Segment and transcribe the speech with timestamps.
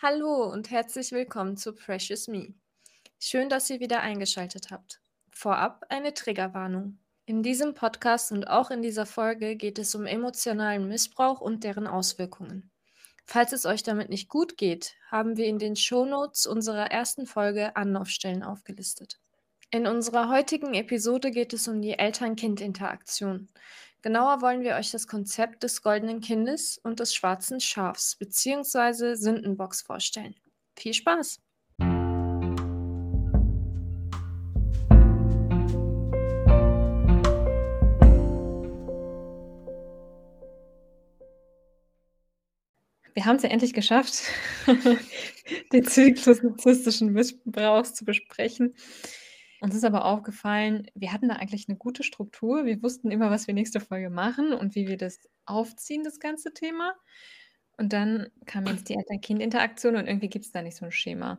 [0.00, 2.54] Hallo und herzlich willkommen zu Precious Me.
[3.18, 5.00] Schön, dass ihr wieder eingeschaltet habt.
[5.32, 7.00] Vorab eine Triggerwarnung.
[7.26, 11.88] In diesem Podcast und auch in dieser Folge geht es um emotionalen Missbrauch und deren
[11.88, 12.70] Auswirkungen.
[13.24, 17.74] Falls es euch damit nicht gut geht, haben wir in den Shownotes unserer ersten Folge
[17.74, 19.18] Anlaufstellen aufgelistet.
[19.72, 23.48] In unserer heutigen Episode geht es um die Eltern-Kind-Interaktion.
[24.00, 29.16] Genauer wollen wir euch das Konzept des goldenen Kindes und des schwarzen Schafs bzw.
[29.16, 30.36] Sündenbocks vorstellen.
[30.76, 31.40] Viel Spaß!
[43.14, 44.22] Wir haben es ja endlich geschafft,
[45.72, 48.76] den Zyklus narzisstischen Missbrauchs zu besprechen.
[49.60, 52.64] Uns ist aber aufgefallen, wir hatten da eigentlich eine gute Struktur.
[52.64, 56.52] Wir wussten immer, was wir nächste Folge machen und wie wir das aufziehen, das ganze
[56.54, 56.94] Thema.
[57.78, 61.38] Und dann kam jetzt die Eltern-Kind-Interaktion und irgendwie gibt es da nicht so ein Schema.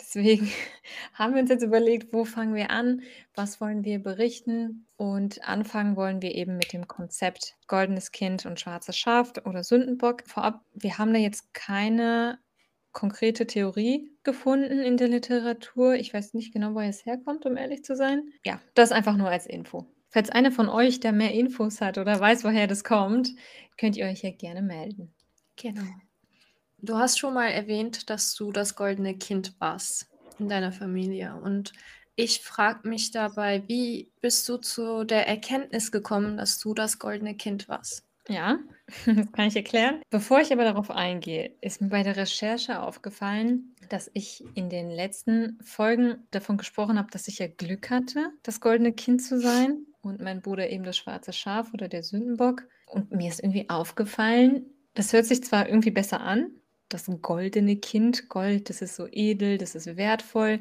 [0.00, 0.50] Deswegen
[1.14, 3.02] haben wir uns jetzt überlegt, wo fangen wir an,
[3.34, 8.58] was wollen wir berichten und anfangen wollen wir eben mit dem Konzept goldenes Kind und
[8.58, 10.24] schwarzes Schaf oder Sündenbock.
[10.26, 12.40] Vorab, wir haben da jetzt keine
[12.96, 15.94] konkrete Theorie gefunden in der Literatur.
[15.96, 18.32] Ich weiß nicht genau, woher es herkommt, um ehrlich zu sein.
[18.42, 19.86] Ja, das einfach nur als Info.
[20.08, 23.34] Falls einer von euch da mehr Infos hat oder weiß, woher das kommt,
[23.76, 25.12] könnt ihr euch ja gerne melden.
[25.56, 25.82] Genau.
[26.78, 31.34] Du hast schon mal erwähnt, dass du das goldene Kind warst in deiner Familie.
[31.34, 31.74] Und
[32.14, 37.34] ich frage mich dabei, wie bist du zu der Erkenntnis gekommen, dass du das goldene
[37.34, 38.05] Kind warst?
[38.28, 38.58] Ja,
[39.06, 40.00] das kann ich erklären.
[40.10, 44.90] Bevor ich aber darauf eingehe, ist mir bei der Recherche aufgefallen, dass ich in den
[44.90, 49.86] letzten Folgen davon gesprochen habe, dass ich ja Glück hatte, das goldene Kind zu sein
[50.02, 52.64] und mein Bruder eben das schwarze Schaf oder der Sündenbock.
[52.86, 56.50] Und mir ist irgendwie aufgefallen, das hört sich zwar irgendwie besser an,
[56.88, 60.60] das goldene Kind, Gold, das ist so edel, das ist wertvoll,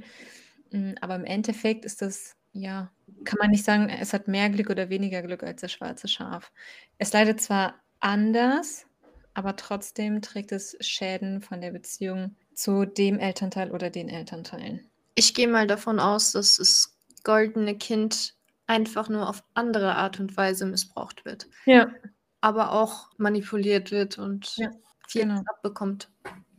[0.71, 2.89] mm, aber im Endeffekt ist das ja,
[3.25, 6.51] kann man nicht sagen, es hat mehr Glück oder weniger Glück als das schwarze Schaf.
[6.97, 8.85] Es leidet zwar anders,
[9.33, 14.89] aber trotzdem trägt es Schäden von der Beziehung zu dem Elternteil oder den Elternteilen.
[15.15, 18.35] Ich gehe mal davon aus, dass das goldene Kind
[18.67, 21.47] einfach nur auf andere Art und Weise missbraucht wird.
[21.65, 21.91] Ja.
[22.39, 24.71] Aber auch manipuliert wird und Ja,
[25.09, 25.41] viel genau.
[25.45, 26.09] abbekommt.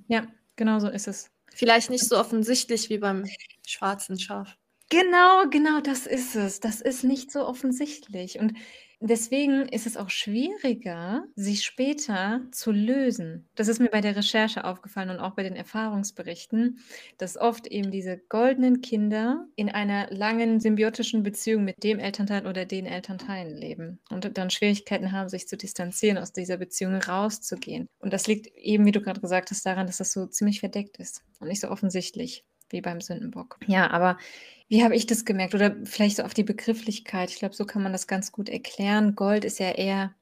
[0.08, 0.26] Ja,
[0.56, 1.30] genau so ist es.
[1.54, 3.24] Vielleicht nicht so offensichtlich wie beim
[3.66, 4.58] schwarzen Schaf.
[4.88, 6.60] Genau, genau, das ist es.
[6.60, 8.38] Das ist nicht so offensichtlich.
[8.38, 8.52] Und
[9.00, 13.48] deswegen ist es auch schwieriger, sich später zu lösen.
[13.56, 16.78] Das ist mir bei der Recherche aufgefallen und auch bei den Erfahrungsberichten,
[17.18, 22.64] dass oft eben diese goldenen Kinder in einer langen symbiotischen Beziehung mit dem Elternteil oder
[22.64, 27.88] den Elternteilen leben und dann Schwierigkeiten haben, sich zu distanzieren, aus dieser Beziehung rauszugehen.
[27.98, 30.98] Und das liegt eben, wie du gerade gesagt hast, daran, dass das so ziemlich verdeckt
[30.98, 33.58] ist und nicht so offensichtlich wie beim Sündenbock.
[33.66, 34.18] Ja, aber
[34.68, 35.54] wie habe ich das gemerkt?
[35.54, 37.30] Oder vielleicht so auf die Begrifflichkeit.
[37.30, 39.14] Ich glaube, so kann man das ganz gut erklären.
[39.14, 40.14] Gold ist ja eher,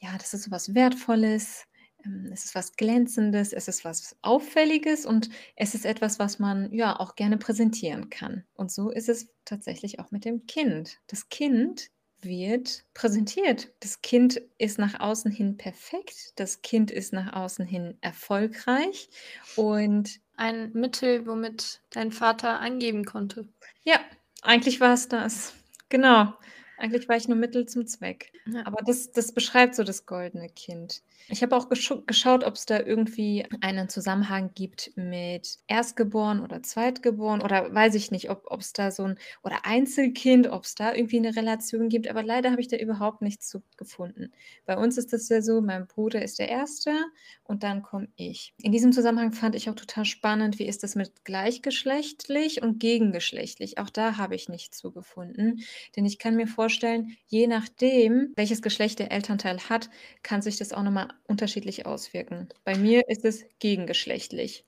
[0.00, 1.66] ja, das ist so was Wertvolles,
[2.04, 6.72] ähm, es ist was Glänzendes, es ist was Auffälliges und es ist etwas, was man
[6.72, 8.44] ja auch gerne präsentieren kann.
[8.54, 11.00] Und so ist es tatsächlich auch mit dem Kind.
[11.06, 11.90] Das Kind
[12.20, 13.72] wird präsentiert.
[13.80, 19.08] Das Kind ist nach außen hin perfekt, das Kind ist nach außen hin erfolgreich
[19.56, 23.48] und Ein Mittel, womit dein Vater angeben konnte.
[23.84, 24.00] ja,
[24.42, 25.54] eigentlich war es das.
[25.88, 26.34] Genau.
[26.76, 28.32] Eigentlich war ich nur Mittel zum Zweck.
[28.46, 28.66] Ja.
[28.66, 31.02] Aber das, das beschreibt so das goldene Kind.
[31.28, 37.40] Ich habe auch geschaut, ob es da irgendwie einen Zusammenhang gibt mit Erstgeboren oder Zweitgeboren
[37.40, 41.18] oder weiß ich nicht, ob es da so ein oder Einzelkind, ob es da irgendwie
[41.18, 42.08] eine Relation gibt.
[42.08, 44.32] Aber leider habe ich da überhaupt nichts zu gefunden.
[44.66, 46.92] Bei uns ist das ja so, mein Bruder ist der Erste
[47.42, 48.54] und dann komme ich.
[48.62, 53.78] In diesem Zusammenhang fand ich auch total spannend, wie ist das mit gleichgeschlechtlich und gegengeschlechtlich.
[53.78, 55.60] Auch da habe ich nichts zu gefunden.
[55.96, 59.88] Denn ich kann mir vorstellen, je nachdem, welches Geschlecht der Elternteil hat,
[60.22, 62.48] kann sich das auch nochmal unterschiedlich auswirken.
[62.64, 64.66] Bei mir ist es gegengeschlechtlich.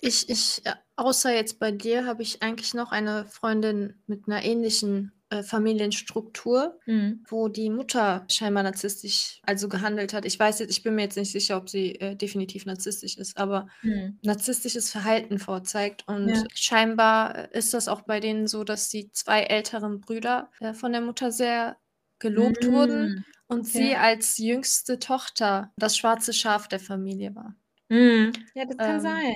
[0.00, 4.44] Ich, ich, äh, außer jetzt bei dir, habe ich eigentlich noch eine Freundin mit einer
[4.44, 7.24] ähnlichen äh, Familienstruktur, Mhm.
[7.28, 10.24] wo die Mutter scheinbar narzisstisch also gehandelt hat.
[10.24, 13.36] Ich weiß jetzt, ich bin mir jetzt nicht sicher, ob sie äh, definitiv narzisstisch ist,
[13.36, 14.18] aber Mhm.
[14.22, 16.04] narzisstisches Verhalten vorzeigt.
[16.08, 16.44] Und Ja.
[16.54, 21.00] scheinbar ist das auch bei denen so, dass die zwei älteren Brüder äh, von der
[21.00, 21.76] Mutter sehr
[22.18, 23.96] gelobt wurden Und sie Okay.
[23.96, 27.54] als jüngste Tochter das schwarze Schaf der Familie war.
[27.90, 28.32] Mhm.
[28.54, 29.34] Ja, das kann Ähm, sein.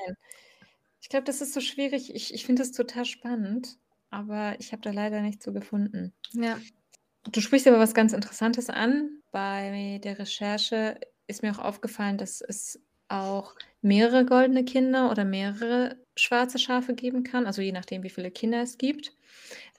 [1.01, 2.15] Ich glaube, das ist so schwierig.
[2.15, 3.79] Ich, ich finde das total spannend,
[4.11, 6.15] aber ich habe da leider nichts so gefunden.
[6.33, 6.67] ja.
[7.33, 9.21] Du sprichst aber was ganz Interessantes an.
[9.33, 15.97] Bei der Recherche ist mir auch aufgefallen, dass es auch mehrere goldene Kinder oder mehrere
[16.17, 19.13] schwarze Schafe geben kann, also je nachdem, wie viele Kinder es gibt.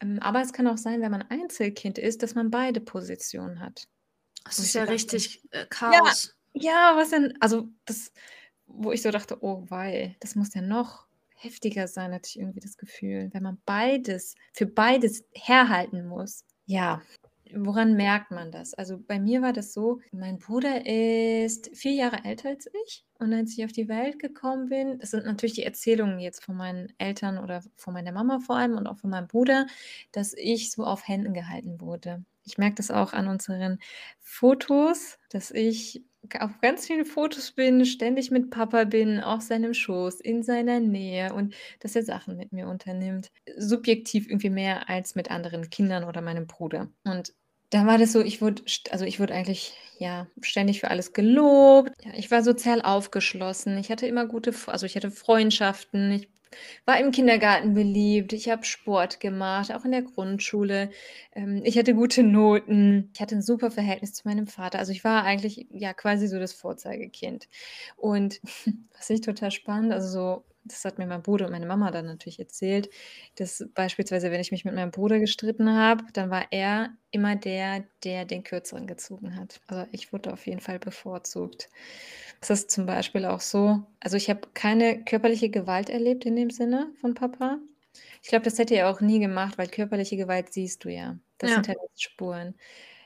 [0.01, 3.87] Ähm, aber es kann auch sein, wenn man Einzelkind ist, dass man beide Positionen hat.
[4.47, 6.35] Das ist ja richtig äh, Chaos.
[6.53, 7.33] Ja, ja, was denn?
[7.39, 8.11] Also das,
[8.65, 12.59] wo ich so dachte, oh, weil, das muss ja noch heftiger sein, hatte ich irgendwie
[12.59, 16.43] das Gefühl, wenn man beides, für beides herhalten muss.
[16.65, 17.01] Ja,
[17.53, 18.73] woran merkt man das?
[18.73, 23.33] Also bei mir war das so, mein Bruder ist vier Jahre älter als ich und
[23.33, 26.91] als ich auf die Welt gekommen bin, das sind natürlich die Erzählungen jetzt von meinen
[26.97, 29.67] Eltern oder von meiner Mama vor allem und auch von meinem Bruder,
[30.11, 32.23] dass ich so auf Händen gehalten wurde.
[32.47, 33.79] Ich merke das auch an unseren
[34.21, 36.03] Fotos, dass ich
[36.39, 41.33] auf ganz vielen Fotos bin, ständig mit Papa bin, auf seinem Schoß, in seiner Nähe
[41.33, 43.29] und dass er Sachen mit mir unternimmt.
[43.57, 46.89] Subjektiv irgendwie mehr als mit anderen Kindern oder meinem Bruder.
[47.05, 47.33] Und
[47.69, 51.91] da war das so, ich wurde, also ich wurde eigentlich ja ständig für alles gelobt.
[52.03, 53.77] Ja, ich war sozial aufgeschlossen.
[53.77, 56.11] Ich hatte immer gute, also ich hatte Freundschaften.
[56.11, 56.29] Ich
[56.85, 60.89] war im Kindergarten beliebt, ich habe Sport gemacht, auch in der Grundschule.
[61.33, 64.79] Ähm, ich hatte gute Noten, ich hatte ein super Verhältnis zu meinem Vater.
[64.79, 67.47] Also ich war eigentlich ja quasi so das Vorzeigekind.
[67.95, 68.41] Und
[68.97, 72.05] was ich total spannend, also so das hat mir mein Bruder und meine Mama dann
[72.05, 72.89] natürlich erzählt,
[73.35, 77.85] dass beispielsweise, wenn ich mich mit meinem Bruder gestritten habe, dann war er immer der,
[78.03, 79.61] der den Kürzeren gezogen hat.
[79.67, 81.69] Also ich wurde auf jeden Fall bevorzugt.
[82.41, 86.49] Es ist zum Beispiel auch so, also ich habe keine körperliche Gewalt erlebt in dem
[86.49, 87.59] Sinne von Papa.
[88.21, 91.19] Ich glaube, das hätte er auch nie gemacht, weil körperliche Gewalt siehst du ja.
[91.37, 91.55] Das Ja.
[91.55, 92.55] hinterlässt Spuren.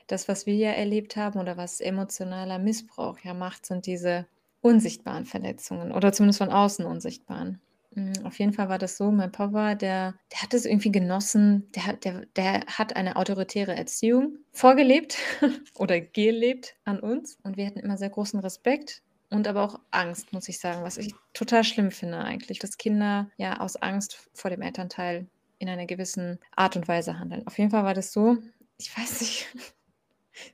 [0.08, 4.26] Das, was wir ja erlebt haben oder was emotionaler Missbrauch ja macht, sind diese
[4.62, 7.60] unsichtbaren Verletzungen oder zumindest von außen unsichtbaren.
[7.94, 11.70] Mm, Auf jeden Fall war das so, mein Papa, der, der hat es irgendwie genossen,
[11.72, 15.18] der, der, der hat eine autoritäre Erziehung vorgelebt
[15.74, 20.32] oder gelebt an uns und wir hatten immer sehr großen Respekt und aber auch Angst,
[20.32, 24.50] muss ich sagen, was ich total schlimm finde eigentlich, dass Kinder ja aus Angst vor
[24.50, 25.26] dem Elternteil
[25.58, 27.46] in einer gewissen Art und Weise handeln.
[27.46, 28.36] Auf jeden Fall war das so,
[28.78, 29.46] ich weiß nicht,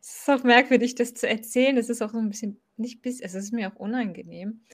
[0.01, 3.21] es ist auch merkwürdig, das zu erzählen, es ist auch so ein bisschen, nicht bis,
[3.21, 4.65] es ist mir auch unangenehm.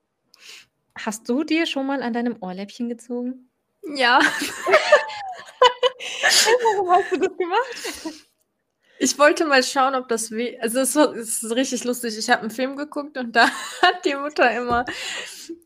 [0.96, 3.50] Hast du dir schon mal an deinem Ohrläppchen gezogen?
[3.82, 4.20] Ja.
[6.62, 8.28] Warum hast du das gemacht?
[8.98, 10.58] Ich wollte mal schauen, ob das weh.
[10.60, 12.16] Also es, ist richtig lustig.
[12.16, 13.48] Ich habe einen Film geguckt und da
[13.82, 14.84] hat die Mutter immer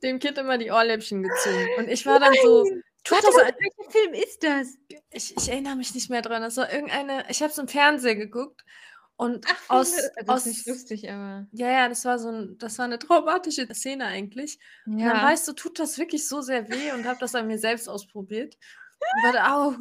[0.03, 1.69] dem Kind immer die Ohrläppchen gezogen.
[1.79, 2.65] Und ich war dann so,
[3.05, 4.79] tut das welcher Film ist das?
[5.11, 6.43] ich, ich erinnere mich nicht mehr dran.
[6.43, 8.65] Das war irgendeine, ich habe es im Fernsehen geguckt
[9.19, 11.49] und Ach, aus, das aus ist nicht lustig, aber.
[11.53, 14.59] ja, ja, das war so ein, das war eine traumatische Szene eigentlich.
[15.01, 15.23] Und dann Ja.
[15.23, 18.57] weißt du, tut das wirklich so sehr weh und habe das an mir selbst ausprobiert.
[19.13, 19.77] Und war da, au.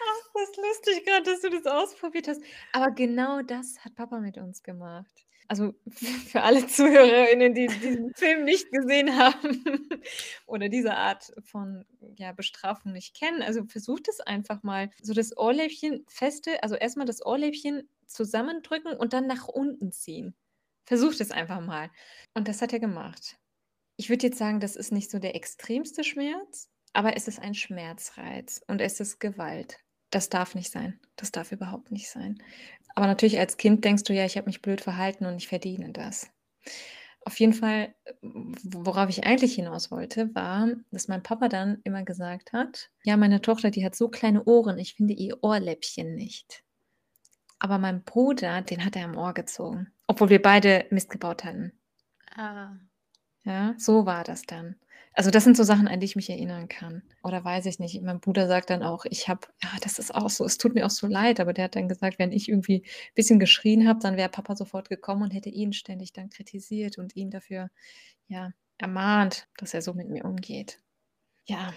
[0.00, 2.42] Ach, das ist lustig gerade, dass du das ausprobiert hast.
[2.72, 5.26] Aber genau das hat Papa mit uns gemacht.
[5.48, 9.62] Also für alle ZuhörerInnen, die diesen Film nicht gesehen haben
[10.46, 11.84] oder diese Art von
[12.16, 14.90] ja, Bestrafung nicht kennen, also versucht es einfach mal.
[15.02, 20.34] So das Ohrläppchen feste, also erstmal das Ohrläppchen zusammendrücken und dann nach unten ziehen.
[20.84, 21.90] Versucht es einfach mal.
[22.34, 23.36] Und das hat er gemacht.
[23.96, 27.54] Ich würde jetzt sagen, das ist nicht so der extremste Schmerz, aber es ist ein
[27.54, 29.78] Schmerzreiz und es ist Gewalt.
[30.10, 31.00] Das darf nicht sein.
[31.16, 32.42] Das darf überhaupt nicht sein.
[32.98, 35.92] Aber natürlich als Kind denkst du ja, ich habe mich blöd verhalten und ich verdiene
[35.92, 36.32] das.
[37.24, 42.52] Auf jeden Fall, worauf ich eigentlich hinaus wollte, war, dass mein Papa dann immer gesagt
[42.52, 46.64] hat, ja, meine Tochter, die hat so kleine Ohren, ich finde ihr Ohrläppchen nicht.
[47.60, 51.70] Aber mein Bruder, den hat er am Ohr gezogen, obwohl wir beide Mist gebaut hatten.
[52.34, 52.72] Ah.
[53.44, 54.74] Ja, so war das dann.
[55.18, 57.02] Also das sind so Sachen, an die ich mich erinnern kann.
[57.24, 58.00] Oder weiß ich nicht.
[58.02, 60.86] Mein Bruder sagt dann auch, ich habe, ja, das ist auch so, es tut mir
[60.86, 63.98] auch so leid, aber der hat dann gesagt, wenn ich irgendwie ein bisschen geschrien habe,
[63.98, 67.68] dann wäre Papa sofort gekommen und hätte ihn ständig dann kritisiert und ihn dafür,
[68.28, 70.80] ja, ermahnt, dass er so mit mir umgeht.
[71.46, 71.74] Ja,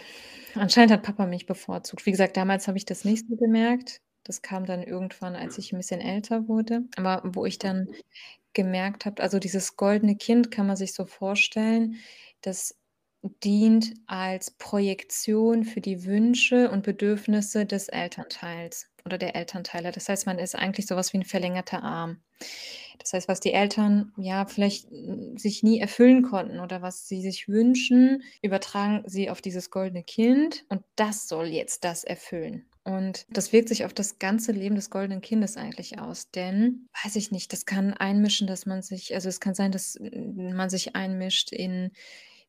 [0.53, 2.05] anscheinend hat Papa mich bevorzugt.
[2.05, 4.01] Wie gesagt, damals habe ich das nicht so gemerkt.
[4.23, 6.83] Das kam dann irgendwann, als ich ein bisschen älter wurde.
[6.95, 7.87] Aber wo ich dann
[8.53, 11.95] gemerkt habe, also dieses goldene Kind kann man sich so vorstellen,
[12.41, 12.75] das
[13.43, 19.91] dient als Projektion für die Wünsche und Bedürfnisse des Elternteils oder der Elternteile.
[19.91, 22.21] Das heißt, man ist eigentlich sowas wie ein verlängerter Arm.
[22.99, 27.21] Das heißt, was die Eltern ja vielleicht mm, sich nie erfüllen konnten oder was sie
[27.21, 32.65] sich wünschen, übertragen sie auf dieses goldene Kind und das soll jetzt das erfüllen.
[32.83, 36.31] Und das wirkt sich auf das ganze Leben des goldenen Kindes eigentlich aus.
[36.31, 39.97] Denn, weiß ich nicht, das kann einmischen, dass man sich, also es kann sein, dass
[39.99, 41.91] mm, man sich einmischt in,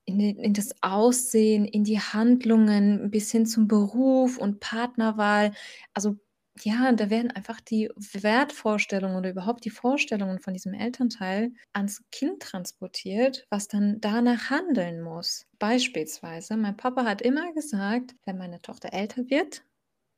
[0.04, 5.52] in, den, in das Aussehen, in die Handlungen, bis hin zum Beruf und Partnerwahl.
[5.94, 6.16] Also
[6.60, 12.42] ja, da werden einfach die Wertvorstellungen oder überhaupt die Vorstellungen von diesem Elternteil ans Kind
[12.42, 15.46] transportiert, was dann danach handeln muss.
[15.58, 19.62] Beispielsweise, mein Papa hat immer gesagt, wenn meine Tochter älter wird,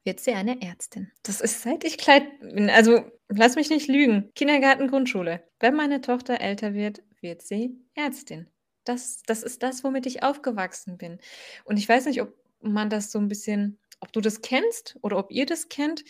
[0.05, 1.11] wird sie eine Ärztin.
[1.23, 4.31] Das ist seit ich klein bin, also lass mich nicht lügen.
[4.35, 5.43] Kindergarten, Grundschule.
[5.61, 8.49] Wenn meine Tochter älter wird, wird sie Ärztin.
[8.85, 11.19] Das, das ist das, womit ich aufgewachsen bin.
[11.64, 15.19] Und ich weiß nicht, ob man das so ein bisschen ob du das kennst oder
[15.19, 16.05] ob ihr das kennt,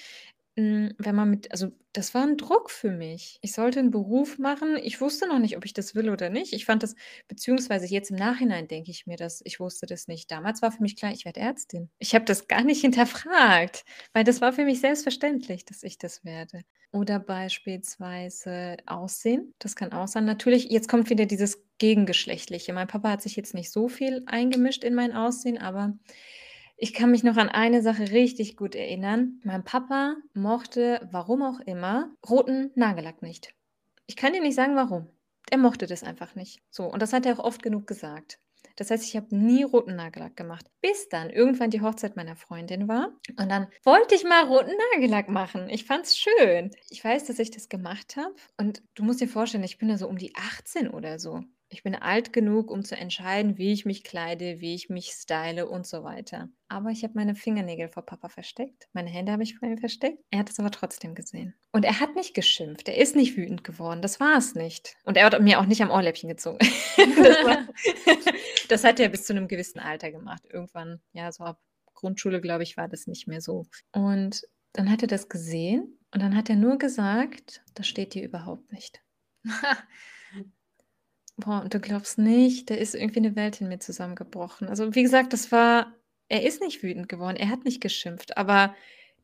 [0.57, 3.38] hm, wenn man mit also, das war ein Druck für mich.
[3.40, 4.76] Ich sollte einen Beruf machen.
[4.83, 6.52] Ich wusste noch nicht, ob ich das will oder nicht.
[6.52, 6.95] Ich fand das
[7.26, 10.31] beziehungsweise jetzt im Nachhinein denke ich mir das ich wusste das nicht.
[10.31, 11.90] Damals war für mich klar, ich werde Ärztin.
[11.99, 16.25] Ich habe das gar nicht hinterfragt, weil das war für mich selbstverständlich, dass ich das
[16.25, 16.61] werde.
[16.93, 19.54] Oder beispielsweise Aussehen.
[19.59, 20.25] Das kann auch sein.
[20.25, 22.73] Natürlich, jetzt kommt wieder dieses Gegengeschlechtliche.
[22.73, 25.97] Mein Papa hat sich jetzt nicht so viel eingemischt in mein Aussehen, aber
[26.76, 29.40] ich kann mich noch an eine Sache richtig gut erinnern.
[29.45, 33.54] Mein Papa mochte, warum auch immer, roten Nagellack nicht.
[34.07, 35.09] Ich kann dir nicht sagen, warum.
[35.50, 36.62] Er mochte das einfach nicht.
[36.71, 38.38] So, und das hat er auch oft genug gesagt.
[38.76, 40.66] Das heißt, ich habe nie roten Nagellack gemacht.
[40.81, 43.12] Bis dann irgendwann die Hochzeit meiner Freundin war.
[43.38, 45.69] Und dann wollte ich mal roten Nagellack machen.
[45.69, 46.71] Ich fand es schön.
[46.90, 48.35] Ich weiß, dass ich das gemacht habe.
[48.57, 51.45] Und du musst dir vorstellen, ich bin da so um die 18 oder so.
[51.75, 55.69] Ich bin alt genug, um zu entscheiden, wie ich mich kleide, wie ich mich style
[55.69, 56.49] und so weiter.
[56.69, 58.87] Aber ich habe meine Fingernägel vor Papa versteckt.
[58.93, 60.23] Meine Hände habe ich vor ihm versteckt.
[60.31, 61.52] Er hat es aber trotzdem gesehen.
[61.73, 62.88] Und er hat nicht geschimpft.
[62.88, 64.02] Er ist nicht wütend geworden.
[64.02, 64.95] Das war es nicht.
[65.02, 66.59] Und er hat mir auch nicht am Ohrläppchen gezogen.
[66.97, 67.66] das, war,
[68.69, 70.45] das hat er bis zu einem gewissen Alter gemacht.
[70.49, 71.61] Irgendwann, ja, so ab
[71.95, 73.66] Grundschule, glaube ich, war das nicht mehr so.
[73.90, 78.23] Und dann hat er das gesehen und dann hat er nur gesagt, das steht dir
[78.23, 79.02] überhaupt nicht.
[81.38, 84.68] Boah, und du glaubst nicht, da ist irgendwie eine Welt in mir zusammengebrochen.
[84.68, 85.92] Also, wie gesagt, das war
[86.28, 88.74] er ist nicht wütend geworden, er hat nicht geschimpft, aber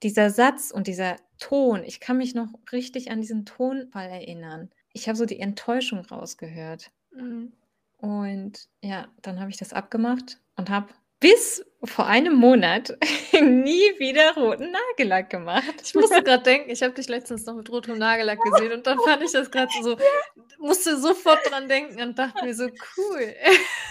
[0.03, 4.71] dieser Satz und dieser Ton, ich kann mich noch richtig an diesen Tonfall erinnern.
[4.93, 6.91] Ich habe so die Enttäuschung rausgehört.
[7.13, 7.53] Mhm.
[7.99, 10.89] Und ja, dann habe ich das abgemacht und habe
[11.21, 12.97] bis vor einem Monat
[13.33, 15.75] nie wieder roten Nagellack gemacht.
[15.83, 18.99] Ich musste gerade denken, ich habe dich letztens noch mit rotem Nagellack gesehen und dann
[19.05, 19.97] fand ich das gerade so,
[20.59, 23.35] musste sofort dran denken und dachte mir so, cool.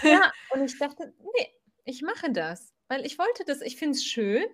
[0.02, 1.48] Ja, und ich dachte, nee,
[1.84, 4.44] ich mache das, weil ich wollte das, ich finde es schön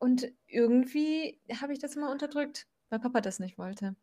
[0.00, 3.94] und irgendwie habe ich das immer unterdrückt, weil Papa das nicht wollte.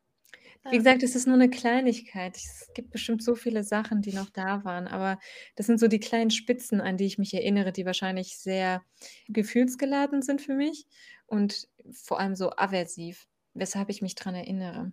[0.65, 2.35] Wie gesagt, es ist nur eine Kleinigkeit.
[2.37, 5.19] Es gibt bestimmt so viele Sachen, die noch da waren, aber
[5.55, 8.83] das sind so die kleinen Spitzen, an die ich mich erinnere, die wahrscheinlich sehr
[9.27, 10.85] gefühlsgeladen sind für mich
[11.25, 14.91] und vor allem so aversiv, weshalb ich mich dran erinnere.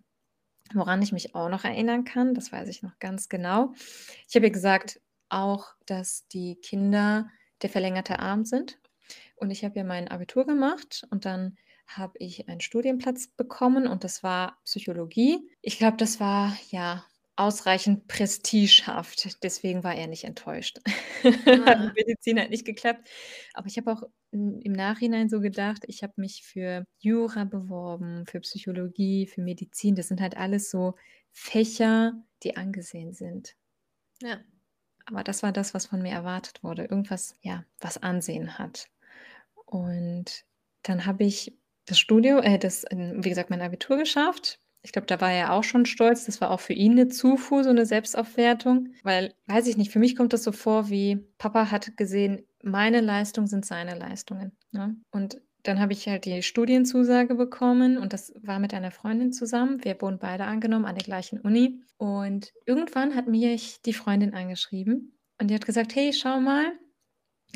[0.75, 3.73] Woran ich mich auch noch erinnern kann, das weiß ich noch ganz genau.
[4.29, 7.31] Ich habe ja gesagt auch, dass die Kinder
[7.63, 8.79] der verlängerte Arm sind
[9.37, 11.57] und ich habe ja mein Abitur gemacht und dann
[11.87, 15.49] habe ich einen Studienplatz bekommen und das war Psychologie.
[15.63, 17.05] Ich glaube, das war ja
[17.37, 19.43] ausreichend prestigehaft.
[19.43, 20.81] Deswegen war er nicht enttäuscht.
[21.47, 21.93] Ah.
[21.97, 23.09] Medizin hat nicht geklappt.
[23.55, 28.41] Aber ich habe auch im Nachhinein so gedacht, ich habe mich für Jura beworben, für
[28.41, 29.97] Psychologie, für Medizin.
[29.97, 30.95] Das sind halt alles so
[31.33, 32.13] Fächer,
[32.43, 33.57] die angesehen sind.
[34.23, 34.41] Ja.
[35.07, 36.85] Aber das war das, was von mir erwartet wurde.
[36.85, 38.89] Irgendwas, ja, was Ansehen hat.
[39.65, 40.45] Und
[40.83, 44.61] dann habe ich das Studio, äh, das, wie gesagt, mein Abitur geschafft.
[44.83, 46.27] Ich glaube, da war er auch schon stolz.
[46.27, 48.91] Das war auch für ihn eine Zufuhr, so eine Selbstaufwertung.
[49.03, 53.01] Weil, weiß ich nicht, für mich kommt das so vor, wie Papa hat gesehen, meine
[53.01, 54.53] Leistungen sind seine Leistungen.
[54.71, 54.97] Ne?
[55.11, 59.83] Und dann habe ich halt die Studienzusage bekommen und das war mit einer Freundin zusammen.
[59.85, 61.81] Wir wurden beide angenommen an der gleichen Uni.
[61.99, 66.73] Und irgendwann hat mir die Freundin angeschrieben und die hat gesagt, hey, schau mal,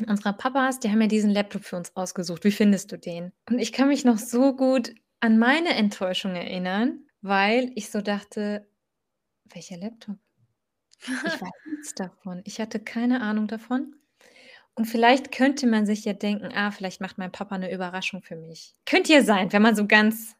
[0.05, 2.43] unsere Papas, die haben ja diesen Laptop für uns ausgesucht.
[2.43, 3.31] Wie findest du den?
[3.49, 8.67] Und ich kann mich noch so gut an meine Enttäuschung erinnern, weil ich so dachte,
[9.53, 10.17] welcher Laptop?
[10.99, 12.41] Ich weiß nichts davon.
[12.45, 13.95] Ich hatte keine Ahnung davon.
[14.75, 18.35] Und vielleicht könnte man sich ja denken, ah, vielleicht macht mein Papa eine Überraschung für
[18.35, 18.73] mich.
[18.85, 20.35] Könnte ja sein, wenn man so ganz,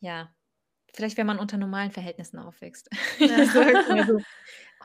[0.00, 0.32] ja,
[0.94, 2.88] vielleicht wenn man unter normalen Verhältnissen aufwächst.
[3.18, 3.26] Ja.
[4.06, 4.20] so,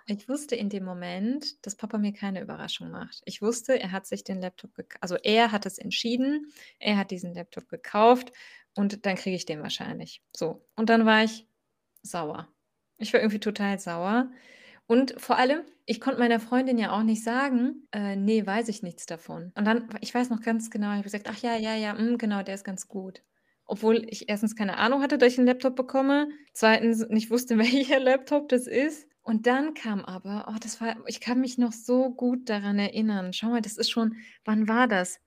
[0.06, 3.22] ich wusste in dem Moment, dass Papa mir keine Überraschung macht.
[3.26, 5.02] Ich wusste, er hat sich den Laptop gekauft.
[5.02, 8.32] Also er hat es entschieden, er hat diesen Laptop gekauft
[8.76, 10.22] und dann kriege ich den wahrscheinlich.
[10.36, 10.66] So.
[10.76, 11.48] Und dann war ich
[12.02, 12.48] sauer.
[12.98, 14.30] Ich war irgendwie total sauer.
[14.86, 18.84] Und vor allem, ich konnte meiner Freundin ja auch nicht sagen, äh, nee, weiß ich
[18.84, 19.52] nichts davon.
[19.56, 22.00] Und dann, ich weiß noch ganz genau, ich habe gesagt, ach ja, ja, ja, mh,
[22.00, 23.24] hm, genau, der ist ganz gut.
[23.66, 28.00] Obwohl ich erstens keine Ahnung hatte, dass ich einen Laptop bekomme, zweitens nicht wusste, welcher
[28.00, 29.08] Laptop das ist.
[29.24, 33.34] Und dann kam aber oh, das war ich kann mich noch so gut daran erinnern.
[33.34, 35.20] Schau mal, das ist schon wann war das?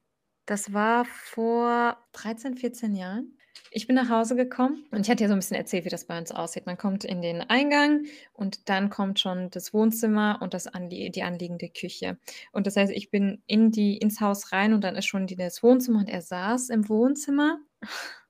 [0.46, 3.36] Das war vor 13, 14 Jahren.
[3.70, 6.06] ich bin nach Hause gekommen und ich hatte ja so ein bisschen erzählt, wie das
[6.06, 6.66] bei uns aussieht.
[6.66, 11.22] Man kommt in den Eingang und dann kommt schon das Wohnzimmer und das anlie die
[11.22, 12.18] anliegende Küche.
[12.52, 15.36] Und das heißt, ich bin in die ins Haus rein und dann ist schon die
[15.36, 17.58] das Wohnzimmer und er saß im Wohnzimmer.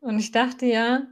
[0.00, 1.06] Und ich dachte ja,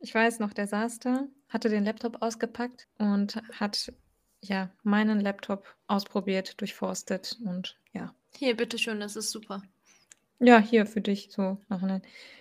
[0.00, 3.92] ich weiß noch, der saß da, hatte den Laptop ausgepackt und hat
[4.40, 8.14] ja meinen Laptop ausprobiert, durchforstet und ja.
[8.36, 9.62] Hier, bitteschön, das ist super.
[10.44, 11.58] Ja, hier für dich so.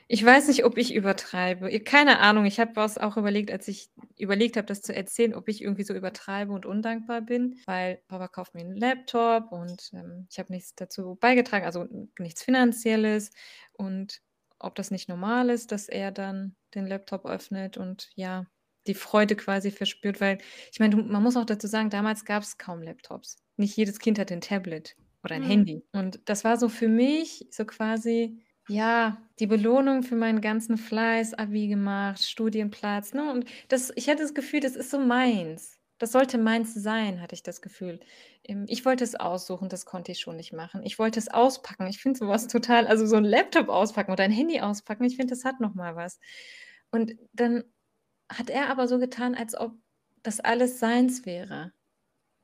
[0.07, 1.79] Ich weiß nicht, ob ich übertreibe.
[1.81, 2.45] Keine Ahnung.
[2.45, 5.83] Ich habe was auch überlegt, als ich überlegt habe, das zu erzählen, ob ich irgendwie
[5.83, 10.51] so übertreibe und undankbar bin, weil Papa kauft mir einen Laptop und ähm, ich habe
[10.51, 11.87] nichts dazu beigetragen, also
[12.17, 13.29] nichts Finanzielles
[13.73, 14.21] und
[14.57, 18.47] ob das nicht normal ist, dass er dann den Laptop öffnet und ja,
[18.87, 20.39] die Freude quasi verspürt, weil
[20.71, 23.37] ich meine, man muss auch dazu sagen, damals gab es kaum Laptops.
[23.57, 25.47] Nicht jedes Kind hat ein Tablet oder ein mhm.
[25.47, 25.83] Handy.
[25.91, 31.33] Und das war so für mich so quasi, ja, die Belohnung für meinen ganzen Fleiß,
[31.35, 33.13] Abi gemacht, Studienplatz.
[33.13, 33.31] Ne?
[33.31, 35.77] Und das, ich hatte das Gefühl, das ist so meins.
[35.99, 37.99] Das sollte meins sein, hatte ich das Gefühl.
[38.43, 40.81] Ähm, ich wollte es aussuchen, das konnte ich schon nicht machen.
[40.83, 41.85] Ich wollte es auspacken.
[41.85, 45.35] Ich finde sowas total, also so ein Laptop auspacken oder ein Handy auspacken, ich finde,
[45.35, 46.19] das hat nochmal was.
[46.89, 47.63] Und dann
[48.37, 49.73] hat er aber so getan, als ob
[50.23, 51.73] das alles seins wäre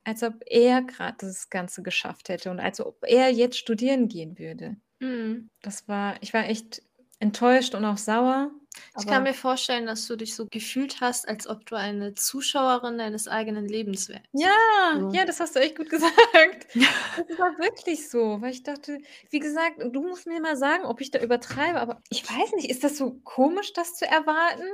[0.07, 4.39] als ob er gerade das Ganze geschafft hätte und als ob er jetzt studieren gehen
[4.39, 4.77] würde.
[4.99, 5.49] Mhm.
[5.61, 6.81] Das war, ich war echt
[7.19, 8.51] enttäuscht und auch sauer.
[8.97, 12.99] Ich kann mir vorstellen, dass du dich so gefühlt hast, als ob du eine Zuschauerin
[12.99, 14.23] deines eigenen Lebens wärst.
[14.31, 15.09] Ja, so.
[15.11, 16.67] ja, das hast du echt gut gesagt.
[16.73, 21.01] das war wirklich so, weil ich dachte, wie gesagt, du musst mir mal sagen, ob
[21.01, 24.69] ich da übertreibe, aber ich weiß nicht, ist das so komisch, das zu erwarten?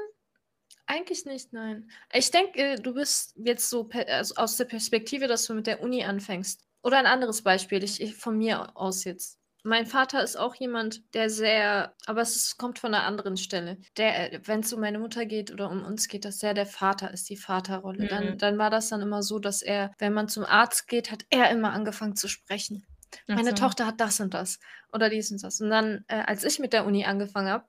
[0.85, 1.89] Eigentlich nicht, nein.
[2.13, 6.03] Ich denke, du bist jetzt so also aus der Perspektive, dass du mit der Uni
[6.03, 6.61] anfängst.
[6.81, 9.39] Oder ein anderes Beispiel, ich, ich von mir aus jetzt.
[9.65, 13.77] Mein Vater ist auch jemand, der sehr, aber es ist, kommt von einer anderen Stelle.
[13.95, 17.11] Der, wenn es um meine Mutter geht oder um uns geht, dass sehr der Vater
[17.11, 18.03] ist, die Vaterrolle.
[18.03, 18.07] Mhm.
[18.09, 21.25] Dann, dann war das dann immer so, dass er, wenn man zum Arzt geht, hat
[21.29, 22.85] er immer angefangen zu sprechen.
[23.27, 23.55] Meine so.
[23.55, 24.59] Tochter hat das und das
[24.91, 25.61] oder dies und das.
[25.61, 27.65] Und dann, äh, als ich mit der Uni angefangen habe,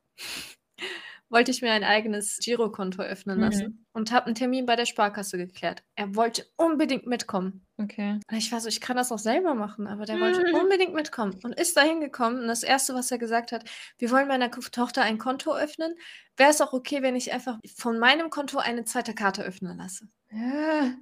[1.35, 3.87] wollte ich mir ein eigenes Girokonto öffnen lassen mhm.
[3.93, 5.83] und habe einen Termin bei der Sparkasse geklärt.
[5.97, 7.67] Er wollte unbedingt mitkommen.
[7.77, 8.21] Okay.
[8.31, 10.21] Und ich war so, ich kann das auch selber machen, aber der mhm.
[10.21, 12.41] wollte unbedingt mitkommen und ist da hingekommen.
[12.41, 13.69] Und das Erste, was er gesagt hat,
[13.99, 15.97] wir wollen meiner Tochter ein Konto öffnen.
[16.37, 20.07] Wäre es auch okay, wenn ich einfach von meinem Konto eine zweite Karte öffnen lasse?
[20.31, 20.95] Ja.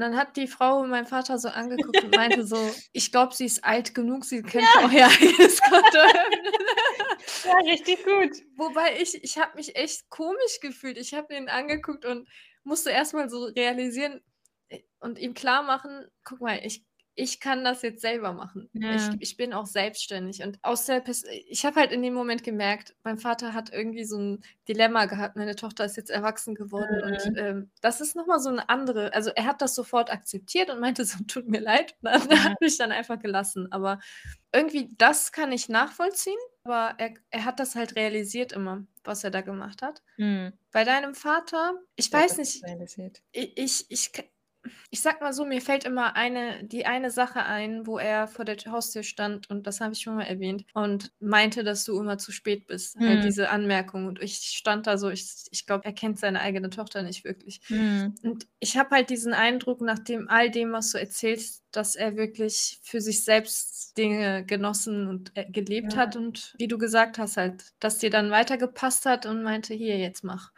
[0.00, 2.56] Und dann hat die Frau meinen Vater so angeguckt und meinte so,
[2.94, 4.86] ich glaube, sie ist alt genug, sie könnte ja.
[4.86, 5.98] auch ihr eigenes Konto.
[7.44, 8.30] Ja, richtig gut.
[8.56, 10.96] Wobei ich, ich habe mich echt komisch gefühlt.
[10.96, 12.26] Ich habe ihn angeguckt und
[12.64, 14.22] musste erstmal so realisieren
[14.68, 16.82] äh, und ihm klar machen, guck mal, ich
[17.14, 18.68] ich kann das jetzt selber machen.
[18.72, 18.94] Ja.
[18.94, 20.42] Ich, ich, bin auch selbstständig.
[20.42, 24.04] Und aus der Pers ich habe halt in dem Moment gemerkt, mein Vater hat irgendwie
[24.04, 25.36] so ein Dilemma gehabt.
[25.36, 26.96] Meine Tochter ist jetzt erwachsen geworden.
[26.96, 27.12] Mhm.
[27.12, 29.12] Und ähm, das ist nochmal so eine andere.
[29.12, 31.94] Also er hat das sofort akzeptiert und meinte so, tut mir leid.
[32.00, 32.44] Und dann mhm.
[32.44, 33.70] hat mich dann einfach gelassen.
[33.70, 34.00] Aber
[34.52, 36.38] irgendwie, das kann ich nachvollziehen.
[36.64, 40.02] Aber er, er hat das halt realisiert immer, was er da gemacht hat.
[40.16, 40.52] Mhm.
[40.72, 42.62] Bei deinem Vater, ich weiß nicht,
[43.32, 44.12] ich, ich, ich,
[44.90, 48.44] ich sag mal so, mir fällt immer eine, die eine Sache ein, wo er vor
[48.44, 52.18] der Haustür stand und das habe ich schon mal erwähnt und meinte, dass du immer
[52.18, 52.98] zu spät bist.
[52.98, 53.08] Mhm.
[53.08, 56.70] Halt diese Anmerkung und ich stand da so, ich, ich glaube, er kennt seine eigene
[56.70, 57.60] Tochter nicht wirklich.
[57.68, 58.14] Mhm.
[58.22, 62.16] Und ich habe halt diesen Eindruck, nach dem all dem, was du erzählst, dass er
[62.16, 66.00] wirklich für sich selbst Dinge genossen und äh, gelebt ja.
[66.00, 69.98] hat und wie du gesagt hast, halt, dass dir dann weitergepasst hat und meinte, hier,
[69.98, 70.52] jetzt mach.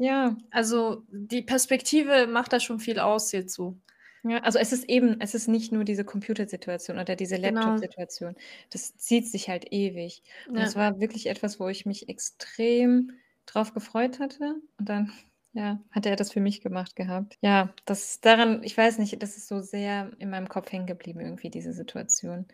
[0.00, 0.36] Ja.
[0.50, 3.76] Also die Perspektive macht da schon viel aus so.
[4.22, 7.60] Ja, also es ist eben, es ist nicht nur diese Computersituation oder diese Genau.
[7.60, 8.34] Laptop-Situation.
[8.70, 10.22] Das zieht sich halt ewig.
[10.46, 13.12] Und das war wirklich etwas, wo ich mich extrem
[13.46, 14.56] drauf gefreut hatte.
[14.78, 15.12] Und dann,
[15.52, 17.38] ja, hat er das für mich gemacht gehabt.
[17.42, 21.20] Ja, das daran, ich weiß nicht, das ist so sehr in meinem Kopf hängen geblieben,
[21.20, 22.46] irgendwie diese Situation.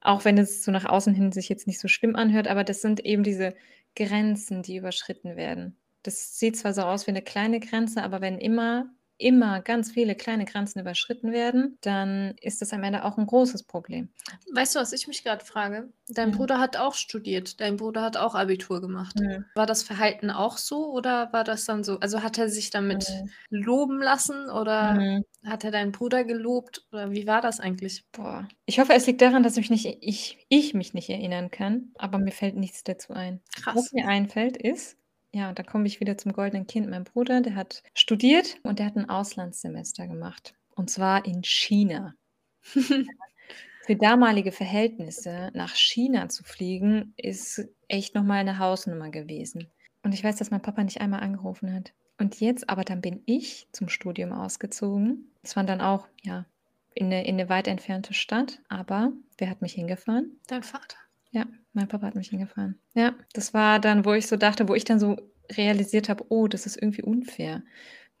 [0.00, 2.80] Auch wenn es so nach außen hin sich jetzt nicht so schlimm anhört, aber das
[2.82, 3.54] sind eben diese
[3.96, 5.76] Grenzen, die überschritten werden.
[6.04, 8.86] Das sieht zwar so aus wie eine kleine Grenze, aber wenn immer
[9.16, 13.62] immer ganz viele kleine Grenzen überschritten werden, dann ist das am Ende auch ein großes
[13.62, 14.08] Problem.
[14.52, 15.92] Weißt du, was ich mich gerade frage?
[16.08, 16.36] Dein mhm.
[16.36, 19.18] Bruder hat auch studiert, dein Bruder hat auch Abitur gemacht.
[19.20, 19.44] Mhm.
[19.54, 22.00] War das Verhalten auch so oder war das dann so?
[22.00, 23.30] Also hat er sich damit mhm.
[23.50, 28.04] loben lassen oder hat er deinen Bruder gelobt oder wie war das eigentlich?
[28.10, 28.48] Boah.
[28.66, 32.18] Ich hoffe, es liegt daran, dass ich, nicht, ich, ich mich nicht erinnern kann, aber
[32.18, 33.40] mir fällt nichts dazu ein.
[33.54, 33.76] Krass.
[33.76, 34.96] Was mir einfällt ist,
[35.34, 36.88] ja, da komme ich wieder zum goldenen Kind.
[36.88, 40.54] Mein Bruder, der hat studiert und der hat ein Auslandssemester gemacht.
[40.76, 42.14] Und zwar in China.
[43.86, 49.70] für damalige Verhältnisse nach China zu fliegen, ist echt noch mal 'ne Hausnummer gewesen.
[50.04, 51.94] Und ich weiß, dass mein Papa nicht einmal angerufen hat.
[52.18, 55.32] Und jetzt aber dann bin ich zum Studium ausgezogen.
[55.42, 56.46] Das war dann auch, ja,
[56.94, 60.40] in 'ne in 'ne weit entfernte Stadt, aber wer hat mich hingefahren?
[60.48, 60.96] Dein Vater.
[61.32, 62.78] Ja, mein Papa hat mich hingefahren.
[62.94, 65.16] Ja, das war dann, wo ich so dachte wo ich dann so
[65.52, 67.62] realisiert habe: „Oh, das ist irgendwie unfair.“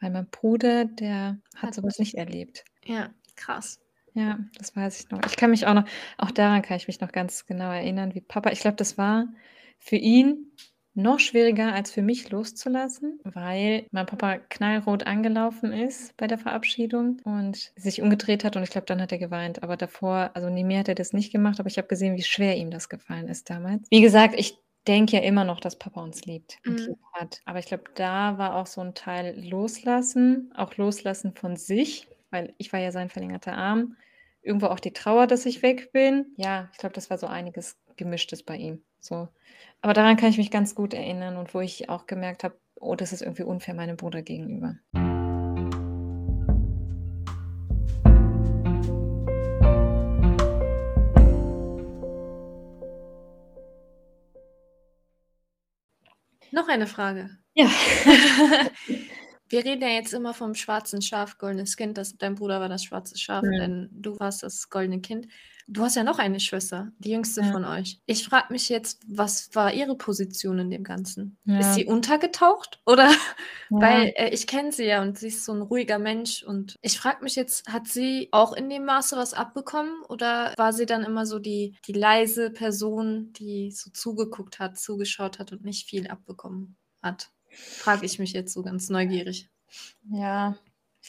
[0.00, 2.64] Weil mein Bruder, der hat Hat so was nicht erlebt.
[2.84, 3.80] Ja, krass.
[4.14, 5.20] Ja, das weiß ich noch.
[5.26, 5.84] Ich kann mich auch noch
[6.18, 9.26] auch daran kann ich mich noch ganz genau erinnern, wie Papa ich glaube, das war
[9.78, 10.52] für ihn
[10.94, 17.20] noch schwieriger als für mich loszulassen, weil mein Papa knallrot angelaufen ist bei der Verabschiedung
[17.24, 19.62] und sich umgedreht hat und ich glaube, dann hat er geweint.
[19.62, 22.22] Aber davor also neben mir hat er das nicht gemacht, aber ich habe gesehen, wie
[22.22, 23.88] schwer ihm das gefallen ist damals.
[23.90, 26.86] Wie gesagt, ich denke ja immer noch, dass Papa uns liebt und Mhm.
[26.86, 27.40] lieb hat.
[27.44, 32.54] Aber ich glaube, da war auch so 'n Teil Loslassen, auch Loslassen von sich, weil
[32.58, 33.96] ich war ja sein verlängerter Arm.
[34.42, 36.32] Irgendwo auch die Trauer, dass ich weg bin.
[36.36, 39.28] Ja, ich glaube, das war so einiges Gemischtes bei ihm, so.
[39.82, 42.94] Aber daran kann ich mich ganz gut erinnern und wo ich auch gemerkt habe: „Oh,
[42.94, 44.76] das ist irgendwie unfair meinem Bruder gegenüber.“
[56.52, 57.30] Noch eine Frage.
[57.54, 57.66] Ja.
[59.48, 61.98] Wir reden ja jetzt immer vom schwarzen Schaf, goldenes Kind.
[61.98, 63.58] Das dein Bruder war das schwarze Schaf, Mhm.
[63.58, 65.28] denn du warst das goldene Kind.
[65.68, 67.52] Du hast ja noch eine Schwester, die jüngste Ja.
[67.52, 67.98] von euch.
[68.06, 71.38] Ich frage mich jetzt, was war ihre Position in dem Ganzen?
[71.56, 71.74] Ist Ja.
[71.74, 73.10] sie untergetaucht oder
[73.70, 74.04] Ja.
[74.04, 76.98] weil, äh, ich kenne sie ja und sie ist so 'n ruhiger Mensch und ich
[76.98, 81.04] frage mich jetzt, hat sie auch in dem Maße was abbekommen oder war sie dann
[81.04, 86.08] immer so die die leise Person, die so zugeguckt hat, zugeschaut hat und nicht viel
[86.08, 87.30] abbekommen hat?
[87.76, 89.48] Frage ich mich jetzt so ganz neugierig.
[90.10, 90.56] Ja,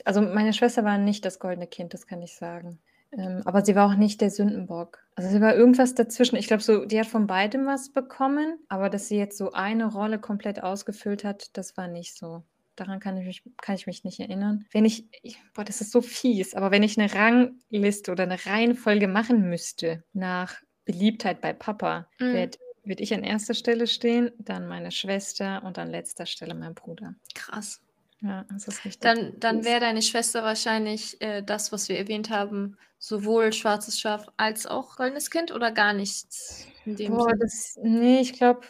[0.06, 2.80] also meine Schwester war nicht das goldene Kind, das kann ich sagen.
[3.18, 5.00] Ähm, aber sie war auch nicht der Sündenbock.
[5.16, 6.36] Also sie war irgendwas dazwischen.
[6.36, 9.86] Ich glaube so, die hat von beidem was bekommen, aber dass sie jetzt so eine
[9.92, 12.44] Rolle komplett ausgefüllt hat, das war nicht so.
[12.76, 14.66] Daran kann ich mich kann ich mich nicht erinnern.
[14.72, 18.38] Wenn ich ich boah, das ist so fies, aber wenn ich 'ne Rangliste oder 'ne
[18.46, 22.32] Reihenfolge machen müsste nach Beliebtheit bei Papa, Mhm.
[22.32, 23.56] werde würde ich an 1.
[23.56, 27.16] Stelle stehen, dann meine Schwester und an letzter Stelle mein Bruder.
[27.36, 27.80] Krass.
[28.26, 32.32] Ja, das ist richtig Dann dann wäre deine Schwester wahrscheinlich, äh, das, was wir erwähnt
[32.32, 37.78] haben, sowohl schwarzes Schaf als auch goldenes Kind oder gar nichts in dem Boah, das
[37.84, 38.62] ne, ich glaube,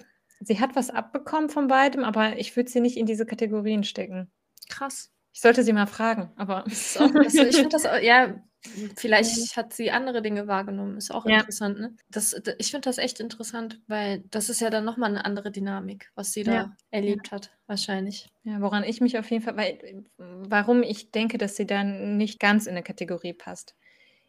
[0.42, 4.30] sie hat was abbekommen von beidem, aber ich würde sie nicht in diese Kategorien stecken.
[4.68, 5.10] Krass.
[5.32, 8.26] Ich sollte sie mal fragen, aber Das ist auch das ich finde das au ja,
[8.26, 8.42] Ja.
[8.96, 11.46] Vielleicht hat sie andere Dinge wahrgenommen, ist auch Ja.
[11.46, 11.96] interessant, ne?
[12.10, 15.52] Das ich finde das echt interessant, weil das ist ja dann noch mal 'ne andere
[15.52, 18.30] Dynamik, was sie da Ja, erlebt hat, wahrscheinlich.
[18.48, 22.16] Ja, woran ich mich auf jeden Fall weil äh, warum ich denke, dass sie dann
[22.18, 23.76] nicht ganz in 'ne Kategorie passt,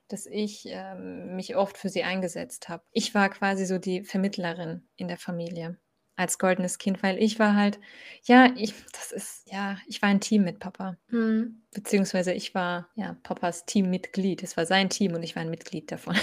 [0.09, 2.85] dass ich, ähm, mich oft für sie eingesetzt habe.
[2.93, 5.79] Ich war quasi so die Vermittlerin in der Familie
[6.17, 7.79] als goldenes Kind, weil ich war halt
[8.25, 10.97] ja, ich das ist ja, ich war ein Team mit Papa.
[11.11, 11.63] Mhm.
[11.73, 14.43] Beziehungsweise ich war, ja, Papas Teammitglied.
[14.43, 16.17] Es war sein Team und ich war ein Mitglied davon.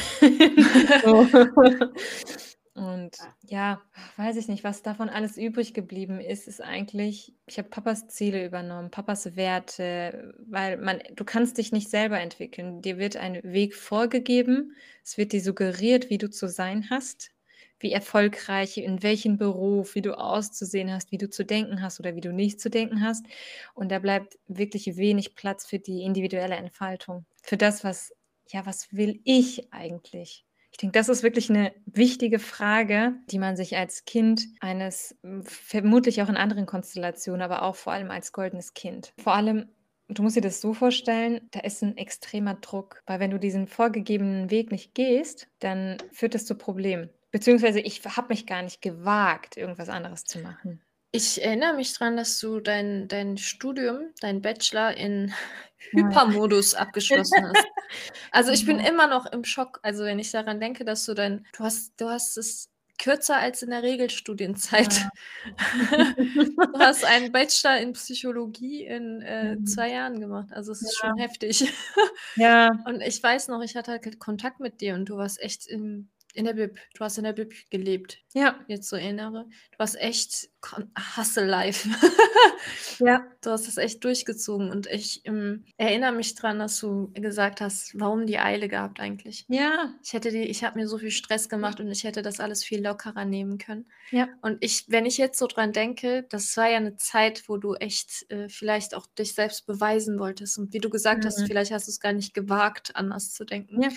[1.03, 1.27] So.
[2.75, 3.83] Und ja,
[4.17, 8.43] weiß ich nicht, was davon alles übrig geblieben ist, ist eigentlich ich habe Papas Ziele
[8.43, 12.81] übernommen, Papas Werte, weil man du kannst dich nicht selber entwickeln.
[12.81, 14.75] Dir wird ein Weg vorgegeben.
[15.03, 17.29] Es wird dir suggeriert, wie du zu sein hast,
[17.83, 22.15] wie erfolgreich, in welchem Beruf, wie du auszusehen hast, wie du zu denken hast oder
[22.15, 23.25] wie du nicht zu denken hast.
[23.75, 27.25] Und da bleibt wirklich wenig Platz für die individuelle Entfaltung.
[27.41, 28.13] Für das, was
[28.49, 30.45] ja, was will ich eigentlich?
[30.71, 35.43] Ich denke, das ist wirklich 'ne wichtige Frage, die man sich als Kind eines hm,
[35.45, 39.13] vermutlich auch in anderen Konstellationen, aber auch vor allem als goldenes Kind.
[39.21, 39.69] Vor allem,
[40.09, 43.67] du musst dir das so vorstellen, da ist 'n extremer Druck, weil wenn du diesen
[43.67, 47.09] vorgegebenen Weg nicht gehst, dann führt das zu Problemen.
[47.33, 50.83] Beziehungsweise ich habe mich gar nicht gewagt, irgendwas anderes zu machen.
[51.15, 55.31] Ich erinnere mich dran, dass du dein dein Studium, dein Bachelor in.
[55.95, 57.67] Hypermodus abgeschlossen hast.
[58.31, 58.81] Also, ich bin Ja.
[58.81, 62.09] immer noch im Schock, also, wenn ich daran denke, dass du dein du hast du
[62.09, 65.01] hast es kürzer als in der Regelstudienzeit.
[65.03, 65.11] Ja.
[66.73, 69.65] Du hast einen Bachelor in Psychologie in, äh, Mhm.
[69.65, 70.49] 2 Jahren gemacht.
[70.53, 71.13] Also, es ist Ja.
[71.13, 71.71] schon heftig.
[72.35, 72.85] Ja.
[72.85, 76.09] Und ich weiß noch, ich hatte halt Kontakt mit dir und du warst echt in
[76.33, 76.79] in der Bib.
[76.95, 78.65] Du hast in der Bib gelebt, Ja.
[78.67, 79.45] jetzt so erinnere.
[79.71, 81.89] Du warst echt kon Hustle Life.
[82.99, 83.19] Ja.
[83.41, 87.91] Du hast das echt durchgezogen und ich, ähm, erinnere mich dran, dass du gesagt hast:
[87.99, 89.93] „Warum die Eile gehabt eigentlich?“ Ja.
[90.01, 92.63] Ich hätte die ich habe mir so viel Stress gemacht und ich hätte das alles
[92.63, 93.91] viel lockerer nehmen können.
[94.11, 94.29] Ja.
[94.41, 97.75] Und ich wenn ich jetzt so dran denke, das war ja 'ne Zeit, wo du
[97.75, 101.47] echt, äh, vielleicht auch dich selbst beweisen wolltest und wie du gesagt hast, Mhm.
[101.47, 103.81] vielleicht hast du's gar nicht gewagt, anders zu denken.
[103.81, 103.89] Ja.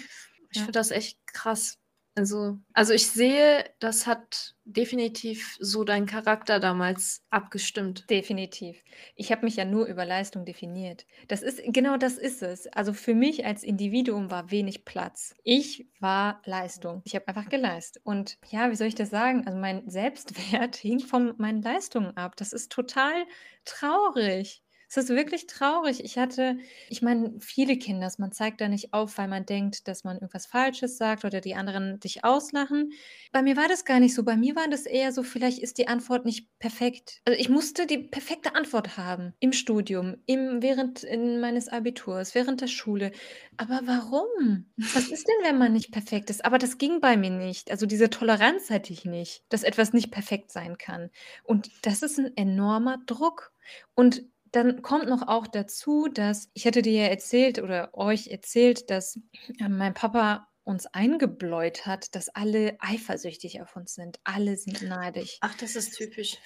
[0.51, 0.65] Ich Ja.
[0.65, 1.77] finde das echt krass.
[2.19, 8.09] Also, also ich sehe, das hat definitiv so deinen Charakter damals abgestimmt.
[8.09, 8.83] Definitiv.
[9.17, 11.05] Ich habe mich ja nur über Leistung definiert.
[11.29, 12.69] Das ist genau das ist es.
[12.69, 15.35] Also für mich als Individuum war wenig Platz.
[15.45, 17.03] Ich war Leistung.
[17.05, 18.01] Ich habe einfach geleistet.
[18.03, 19.47] Und ja, wie soll ich das sagen?
[19.47, 22.35] Also mein Selbstwert hing von meinen Leistungen ab.
[22.37, 23.27] Das ist total
[23.67, 24.63] traurig.
[24.89, 26.05] Es ist wirklich traurig.
[26.05, 30.05] Ich hatte, ich meine, viele Kinder, man zeigt da nicht auf, weil man denkt, dass
[30.05, 32.93] man irgendwas Falsches sagt oder die anderen dich auslachen.
[33.33, 34.23] Bei mir war das gar nicht so.
[34.23, 37.21] Bei mir war das eher so, vielleicht ist die Antwort nicht perfekt.
[37.25, 42.61] Also ich musste die perfekte Antwort haben im Studium, im, während in meines Abiturs, während
[42.61, 43.11] der Schule.
[43.57, 44.67] Aber warum?
[44.77, 46.45] Was ist denn, wenn man nicht perfekt ist?
[46.45, 47.71] Aber das ging bei mir nicht.
[47.71, 51.11] Also diese Toleranz hatte ich nicht, dass etwas nicht perfekt sein kann.
[51.43, 53.53] Und das ist ein enormer Druck.
[53.95, 54.25] Und
[54.57, 59.21] dann kommt noch auch dazu, dass ich hätte dir ja erzählt oder euch erzählt, dass
[59.61, 64.19] äh, mein Papa uns eingebläut hat, dass alle eifersüchtig auf uns sind.
[64.25, 65.37] Alle sind neidisch.
[65.43, 66.39] Ach, das ist typisch.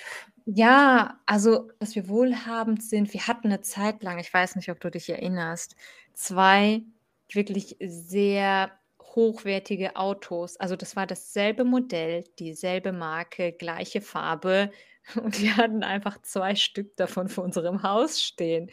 [0.44, 3.14] Ja, also, dass wir wohlhabend sind.
[3.14, 5.76] Wir hatten eine Zeit lang, ich weiß nicht, ob du dich erinnerst,
[6.12, 6.82] zwei
[7.32, 10.56] wirklich sehr hochwertige Autos.
[10.58, 14.70] Also das war dasselbe Modell, dieselbe Marke, gleiche Farbe.
[15.22, 18.70] Und wir hatten einfach zwei Stück davon vor unserem Haus stehen.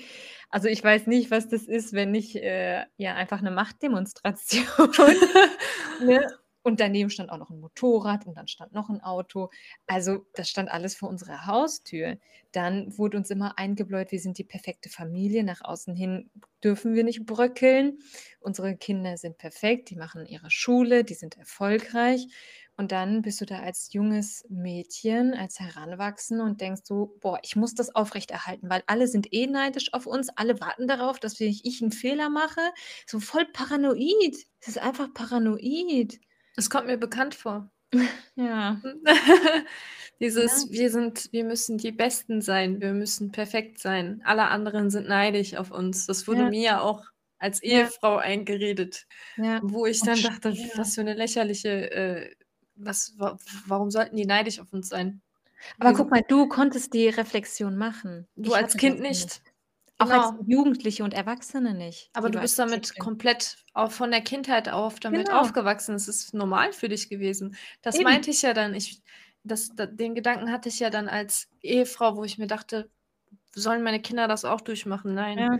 [0.49, 4.65] Also ich weiß nicht, was das ist, wenn nicht äh, ja einfach eine Machtdemonstration.
[6.05, 6.27] ne?
[6.67, 9.49] Und daneben stand auch noch ein Motorrad und dann stand noch ein Auto.
[9.85, 12.17] Also das stand alles vor unserer Haustür.
[12.51, 15.45] Dann wurde uns immer eingebläut, wir sind die perfekte Familie.
[15.45, 16.29] Nach außen hin
[16.61, 17.99] dürfen wir nicht bröckeln.
[18.41, 22.27] Unsere Kinder sind perfekt, die machen ihre Schule, die sind erfolgreich.
[22.77, 27.55] Und dann bist du da als junges Mädchen, als Heranwachsen und denkst so, boah, ich
[27.55, 31.65] muss das aufrechterhalten, weil alle sind eh neidisch auf uns, alle warten darauf, dass ich,
[31.65, 32.61] ich einen Fehler mache.
[33.07, 34.35] So voll paranoid.
[34.61, 36.19] Es ist einfach paranoid.
[36.55, 37.71] Es kommt mir bekannt vor.
[38.35, 38.81] Ja.
[40.19, 40.79] Dieses, Ja.
[40.79, 44.21] wir sind, wir müssen die Besten sein, wir müssen perfekt sein.
[44.25, 46.05] Alle anderen sind neidisch auf uns.
[46.05, 46.49] Das wurde Ja.
[46.49, 47.03] mir ja auch
[47.39, 47.79] als Ja.
[47.81, 49.59] Ehefrau eingeredet, Ja.
[49.63, 52.35] wo ich dann dachte, was für eine lächerliche, äh,
[52.77, 55.21] was, wa warum sollten die neidisch auf uns sein?
[55.79, 58.27] Aber Wir guck mal, du konntest die Reflexion machen.
[58.35, 59.41] Du Ich als Kind das nicht.
[59.99, 60.43] Auch als Genau.
[60.47, 62.11] Jugendliche und Erwachsene nicht.
[62.13, 65.39] Aber du als bist damit Kind- komplett auch von der Kindheit auf damit Genau.
[65.39, 65.95] aufgewachsen.
[65.95, 67.55] Es ist normal für dich gewesen.
[67.81, 68.03] Das Eben.
[68.03, 68.75] meinte ich ja dann.
[68.75, 69.01] Ich,
[69.43, 72.91] das, da, den Gedanken hatte ich ja dann als Ehefrau, wo ich mir dachte,
[73.55, 75.15] sollen meine Kinder das auch durchmachen?
[75.15, 75.37] Nein.
[75.39, 75.57] Ja.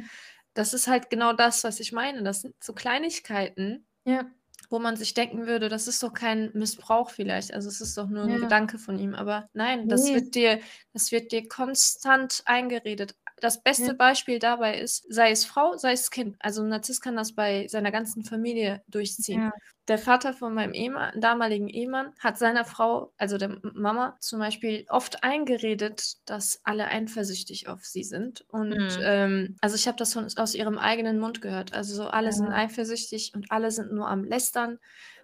[0.54, 2.22] Das ist halt genau das, was ich meine.
[2.22, 4.26] Das sind so Kleinigkeiten, Ja.
[4.70, 7.54] Wo man sich denken würde, das ist doch kein Missbrauch vielleicht.
[7.54, 8.38] Also es ist doch nur ein Ja.
[8.38, 9.16] Gedanke von ihm.
[9.16, 10.14] Aber nein, das Nee.
[10.14, 10.60] wird dir,
[10.94, 13.16] das wird dir konstant eingeredet.
[13.40, 13.94] Das beste Ja.
[13.94, 16.36] Beispiel dabei ist, sei es Frau, sei es Kind.
[16.40, 19.42] Also ein Narzisst kann das bei seiner ganzen Familie durchziehen.
[19.44, 19.52] Ja.
[19.88, 24.86] Der Vater von meinem Ehemann, damaligen Ehemann hat seiner Frau, also der Mama zum Beispiel,
[24.90, 28.44] oft eingeredet, dass alle eifersüchtig auf sie sind.
[28.50, 28.90] Und Mhm.
[29.02, 31.74] ähm, also ich habe das von, aus ihrem eigenen Mund gehört.
[31.74, 32.54] Also so, alle sind Ja.
[32.54, 34.80] eifersüchtig und alle sind nur am Lästern.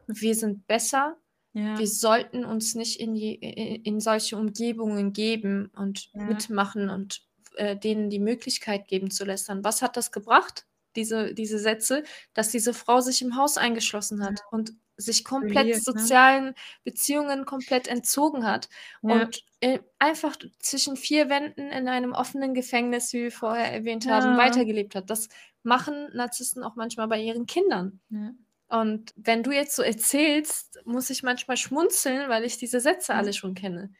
[0.07, 1.17] Wir sind besser.
[1.53, 1.77] Ja.
[1.77, 6.23] Wir sollten uns nicht in, die, in, in solche Umgebungen geben und Ja.
[6.25, 7.21] mitmachen und
[7.55, 9.63] äh, denen die Möglichkeit geben zu lästern.
[9.63, 14.41] Was hat das gebracht, diese, diese Sätze, dass diese Frau sich im Haus eingeschlossen hat
[14.51, 16.01] und sich komplett Isoliert, ne?
[16.01, 18.69] sozialen Beziehungen komplett entzogen hat
[19.01, 19.23] Ja.
[19.23, 24.33] und äh, einfach zwischen vier Wänden in einem offenen Gefängnis, wie wir vorher erwähnt haben,
[24.33, 24.37] Ja.
[24.37, 25.09] weitergelebt hat.
[25.09, 25.29] Das
[25.63, 28.01] machen Narzissten auch manchmal bei ihren Kindern.
[28.09, 28.33] Ja.
[28.67, 33.17] Und wenn du jetzt so erzählst, muss ich manchmal schmunzeln, weil ich diese Sätze Ja.
[33.17, 33.91] alle schon kenne.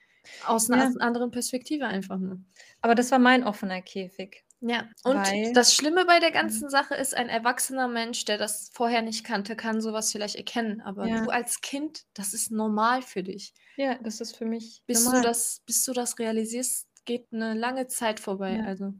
[0.46, 0.96] Aus einer Ja.
[1.00, 2.40] anderen Perspektive einfach nur.
[2.82, 4.44] Aber das war mein offener Käfig.
[4.66, 8.70] Ja, und Weil- das Schlimme bei der ganzen Sache ist, ein erwachsener Mensch, der das
[8.74, 10.80] vorher nicht kannte, kann sowas vielleicht erkennen.
[10.80, 11.22] Aber Ja.
[11.26, 13.54] du als Kind, das ist normal für dich.
[13.76, 15.22] Ja, das ist für mich Bis, normal.
[15.22, 18.54] du das, bis du das realisierst, geht eine lange Zeit vorbei.
[18.56, 18.64] Ja.
[18.64, 18.94] Also,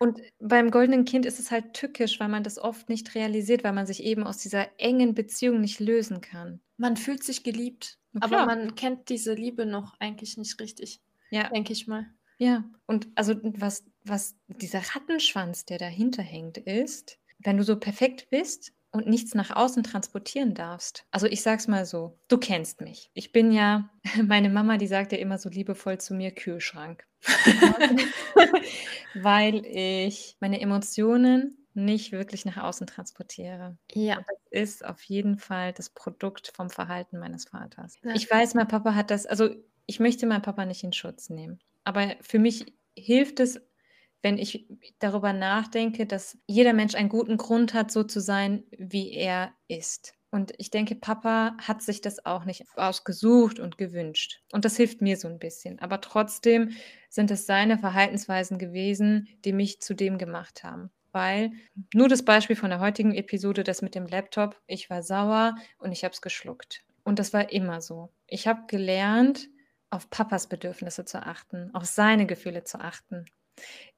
[0.00, 3.72] Und beim goldenen Kind ist es halt tückisch, weil man das oft nicht realisiert, weil
[3.72, 6.60] man sich eben aus dieser engen Beziehung nicht lösen kann.
[6.76, 11.00] man fühlt sich geliebt, aber man kennt diese Liebe noch eigentlich nicht richtig,
[11.30, 12.06] Ja, denke ich mal.
[12.38, 12.64] ja.
[12.86, 18.72] Und also was, was dieser Rattenschwanz, der dahinter hängt, ist, wenn du so perfekt bist
[18.90, 21.04] und nichts nach außen transportieren darfst.
[21.10, 23.10] Also ich sag's mal so, du kennst mich.
[23.14, 23.90] Ich bin ja,
[24.22, 27.04] meine Mama, die sagt ja immer so liebevoll zu mir, Kühlschrank.
[29.14, 33.76] weil ich meine Emotionen nicht wirklich nach außen transportiere.
[33.92, 34.16] Ja.
[34.16, 37.98] Das ist auf jeden Fall das Produkt vom Verhalten meines Vaters.
[38.02, 38.14] Ja.
[38.14, 39.50] Ich weiß, mein Papa hat das, also
[39.86, 41.58] ich möchte meinen Papa nicht in Schutz nehmen.
[41.84, 43.60] Aber für mich hilft es,
[44.22, 44.66] wenn ich
[45.00, 50.14] darüber nachdenke, dass jeder Mensch einen guten Grund hat, so zu sein, wie er ist.
[50.30, 54.42] Und ich denke, Papa hat sich das auch nicht ausgesucht und gewünscht.
[54.50, 55.78] Und das hilft mir so ein bisschen.
[55.78, 56.70] Aber trotzdem
[57.08, 60.90] sind es seine Verhaltensweisen gewesen, die mich zu dem gemacht haben.
[61.14, 61.52] Weil,
[61.94, 65.92] nur das Beispiel von der heutigen Episode, das mit dem Laptop, ich war sauer und
[65.92, 66.82] ich habe es geschluckt.
[67.04, 68.10] Und das war immer so.
[68.26, 69.48] Ich habe gelernt,
[69.90, 73.26] auf Papas Bedürfnisse zu achten, auf seine Gefühle zu achten.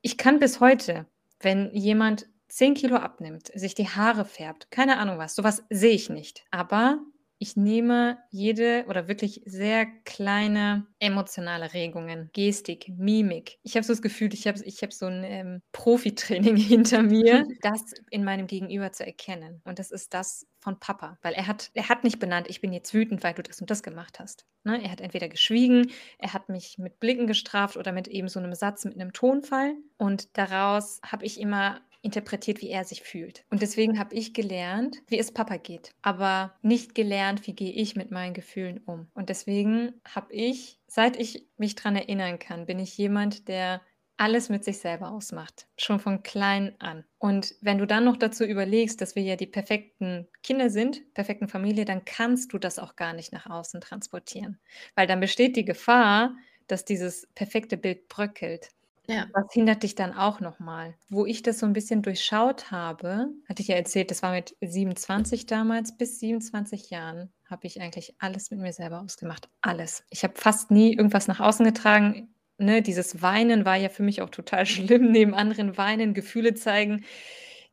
[0.02, 1.06] Ich kann bis heute,
[1.40, 6.10] wenn jemand 10 Kilo abnimmt, sich die Haare färbt, keine Ahnung was, sowas sehe ich
[6.10, 6.44] nicht.
[6.50, 6.98] Aber
[7.38, 13.58] ich nehme jede oder wirklich sehr kleine emotionale Regungen, Gestik, Mimik.
[13.62, 17.46] Ich habe so das Gefühl, ich habe ich hab so ein ähm, Profitraining hinter mir,
[17.60, 19.60] das in meinem Gegenüber zu erkennen.
[19.64, 22.72] Und das ist das von Papa, weil er hat, er hat nicht benannt, ich bin
[22.72, 24.46] jetzt wütend, weil du das und das gemacht hast.
[24.64, 24.82] Ne?
[24.82, 28.54] Er hat entweder geschwiegen, er hat mich mit Blicken gestraft oder mit eben so einem
[28.54, 29.74] Satz, mit einem Tonfall.
[29.98, 33.44] Und daraus habe ich immer interpretiert, wie er sich fühlt.
[33.50, 37.96] Und deswegen habe ich gelernt, wie es Papa geht, aber nicht gelernt, wie gehe ich
[37.96, 39.08] mit meinen Gefühlen um.
[39.12, 43.82] Und deswegen habe ich, seit ich mich daran erinnern kann, bin ich jemand, der
[44.16, 47.04] alles mit sich selber ausmacht, schon von klein an.
[47.18, 51.48] Und wenn du dann noch dazu überlegst, dass wir ja die perfekten Kinder sind, perfekten
[51.48, 54.58] Familie, dann kannst du das auch gar nicht nach außen transportieren,
[54.94, 56.34] weil dann besteht die Gefahr,
[56.66, 58.70] dass dieses perfekte Bild bröckelt.
[59.08, 59.26] Ja.
[59.32, 60.94] Was hindert dich dann auch nochmal?
[61.08, 64.56] Wo ich das so ein bisschen durchschaut habe, hatte ich ja erzählt, das war mit
[64.60, 69.48] 27 damals, bis 27 Jahren habe ich eigentlich alles mit mir selber ausgemacht.
[69.60, 70.04] Alles.
[70.10, 72.34] Ich habe fast nie irgendwas nach außen getragen.
[72.58, 77.04] Ne, dieses Weinen war ja für mich auch total schlimm, neben anderen weinen, Gefühle zeigen.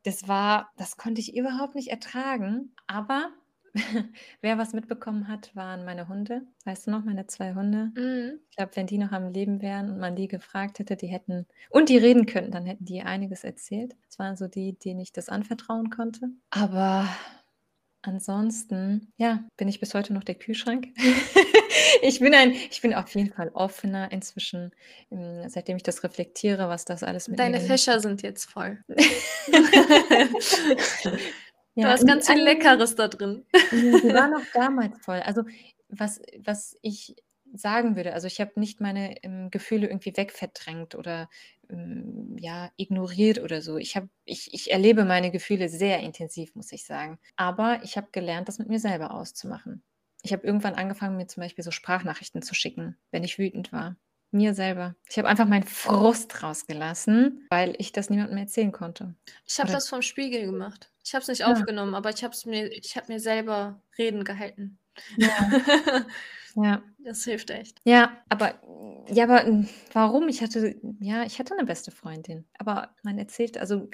[0.03, 2.75] Das war, das konnte ich überhaupt nicht ertragen.
[2.87, 3.29] Aber
[4.41, 6.41] Wer was mitbekommen hat, waren meine Hunde.
[6.65, 7.91] Weißt du noch, meine zwei Hunde?
[7.95, 8.39] Mhm.
[8.49, 11.47] Ich glaube, wenn die noch am Leben wären und man die gefragt hätte, die hätten
[11.69, 13.95] und die reden könnten, dann hätten die einiges erzählt.
[14.07, 16.29] Das waren so die, denen ich das anvertrauen konnte.
[16.51, 17.07] Aber
[18.03, 20.87] ansonsten, ja, bin ich bis heute noch der Kühlschrank.
[22.01, 24.71] ich bin ein, ich bin auf jeden Fall offener inzwischen,
[25.09, 28.83] ähm, seitdem ich das reflektiere, was das alles mit Deine Fächer sind jetzt voll.
[31.75, 33.45] Ja, du hast ganz viel Leckeres da drin.
[33.71, 35.19] Ja, die waren auch damals voll.
[35.21, 35.43] Also
[35.89, 37.15] was, was ich
[37.53, 41.29] sagen würde, also ich habe nicht meine ähm, Gefühle irgendwie wegverdrängt oder
[41.69, 43.77] ähm, ja, ignoriert oder so.
[43.77, 47.19] Ich, hab, ich, ich erlebe meine Gefühle sehr intensiv, muss ich sagen.
[47.35, 49.83] Aber ich habe gelernt, das mit mir selber auszumachen.
[50.23, 53.97] Ich habe irgendwann angefangen, mir zum Beispiel so Sprachnachrichten zu schicken, wenn ich wütend war.
[54.33, 54.95] Mir selber.
[55.07, 59.13] Ich habe einfach meinen Frust rausgelassen, weil ich das niemandem erzählen konnte.
[59.45, 60.89] Ich habe das vom Spiegel gemacht.
[61.05, 61.51] Ich habe es nicht ja.
[61.51, 64.79] aufgenommen, aber ich habe mir, ich habe mir selber Reden gehalten.
[65.17, 65.29] Ja.
[66.55, 66.81] ja.
[66.97, 67.79] Das hilft echt.
[67.83, 68.55] Ja, aber
[69.07, 70.27] ja, aber hm, warum?
[70.29, 72.45] Ich hatte, ja, ich hatte eine beste Freundin.
[72.57, 73.87] Aber man erzählt, also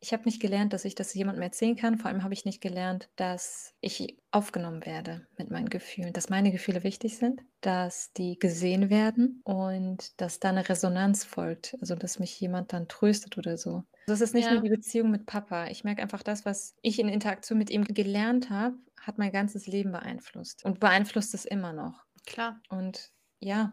[0.00, 1.98] ich habe nicht gelernt, dass ich das jemandem erzählen kann.
[1.98, 6.52] Vor allem habe ich nicht gelernt, dass ich aufgenommen werde mit meinen Gefühlen, dass meine
[6.52, 11.76] Gefühle wichtig sind, dass die gesehen werden und dass da eine Resonanz folgt.
[11.80, 13.84] Also, dass mich jemand dann tröstet oder so.
[14.06, 14.52] Das ist nicht ja.
[14.52, 15.66] nur die Beziehung mit Papa.
[15.66, 19.66] Ich merke einfach, das, was ich in Interaktion mit ihm gelernt habe, hat mein ganzes
[19.66, 22.04] Leben beeinflusst und beeinflusst es immer noch.
[22.24, 22.60] Klar.
[22.68, 23.72] Und ja.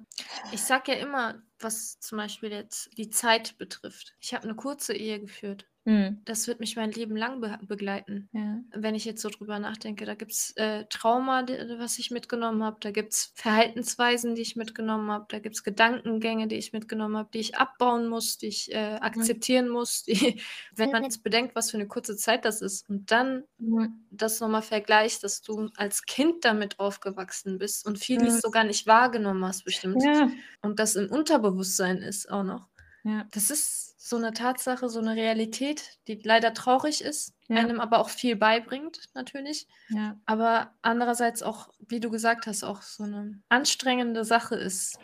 [0.52, 4.16] Ich sage ja immer, was zum Beispiel jetzt die Zeit betrifft.
[4.20, 5.68] Ich habe eine kurze Ehe geführt.
[5.86, 6.22] Mhm.
[6.26, 8.28] Das wird mich mein Leben lang be begleiten.
[8.34, 8.60] Ja.
[8.74, 12.64] Wenn ich jetzt so drüber nachdenke, da gibt es äh, Trauma, die, was ich mitgenommen
[12.64, 16.74] habe, da gibt es Verhaltensweisen, die ich mitgenommen habe, da gibt es Gedankengänge, die ich
[16.74, 19.74] mitgenommen habe, die ich abbauen muss, die ich äh, akzeptieren mhm.
[19.74, 20.04] muss.
[20.16, 20.42] Die,
[20.76, 24.06] wenn man jetzt bedenkt, was für eine kurze Zeit das ist und dann mhm.
[24.12, 29.46] das nochmal vergleicht, dass du als Kind damit aufgewachsen bist und vieles sogar nicht wahrgenommen
[29.46, 30.04] hast, bestimmt.
[30.04, 30.30] Ja.
[30.62, 32.68] Und das im Unterbewusstsein ist auch noch.
[33.06, 33.28] Ja.
[33.32, 37.58] Das ist so eine Tatsache, so eine Realität, die leider traurig ist, Ja.
[37.58, 39.68] einem aber auch viel beibringt, natürlich.
[39.90, 40.20] Ja.
[40.26, 44.98] Aber andererseits auch, wie du gesagt hast, auch so eine anstrengende Sache ist,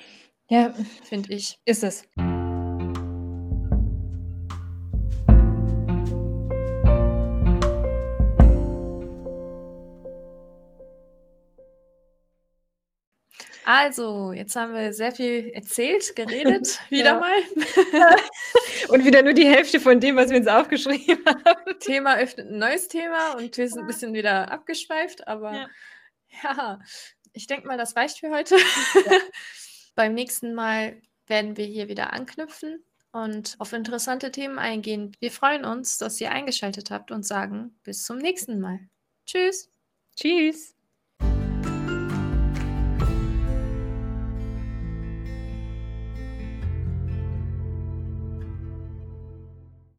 [0.49, 1.59] Ja, finde ich.
[1.65, 2.03] ist es.
[13.73, 17.37] Also, jetzt haben wir sehr viel erzählt, geredet, wieder mal.
[18.89, 21.79] Und wieder nur die Hälfte von dem, was wir uns aufgeschrieben haben.
[21.79, 25.69] Thema öffnet ein neues Thema und wir sind ein bisschen wieder abgeschweift, aber Ja.
[26.43, 26.79] ja,
[27.31, 28.57] ich denke mal, das reicht für heute.
[28.57, 29.17] Ja.
[29.95, 35.15] Beim nächsten Mal werden wir hier wieder anknüpfen und auf interessante Themen eingehen.
[35.21, 38.79] Wir freuen uns, dass ihr eingeschaltet habt und sagen bis zum nächsten Mal.
[39.25, 39.71] Tschüss.
[40.17, 40.75] Tschüss.